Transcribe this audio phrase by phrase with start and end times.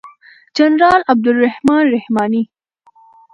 [0.57, 2.49] جنرال عبدالرحمن رحماني